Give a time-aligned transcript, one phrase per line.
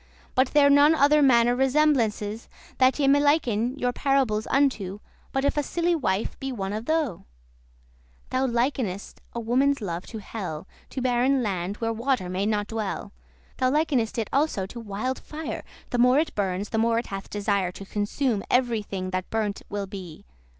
[0.35, 3.93] Be there *none other manner resemblances* *no other kind of That ye may liken your
[3.93, 7.25] parables unto, comparison* But if a silly wife be one of tho?*
[8.31, 12.65] *those Thou likenest a woman's love to hell; To barren land where water may not
[12.65, 13.11] dwell.
[13.57, 17.29] Thou likenest it also to wild fire; The more it burns, the more it hath
[17.29, 20.25] desire To consume every thing that burnt will be.